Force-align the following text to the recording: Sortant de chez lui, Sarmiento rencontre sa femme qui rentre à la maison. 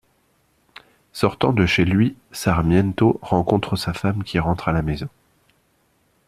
Sortant 1.13 1.53
de 1.53 1.67
chez 1.67 1.85
lui, 1.85 2.15
Sarmiento 2.31 3.19
rencontre 3.21 3.75
sa 3.75 3.93
femme 3.93 4.23
qui 4.23 4.39
rentre 4.39 4.67
à 4.67 4.71
la 4.73 4.81
maison. 4.81 5.09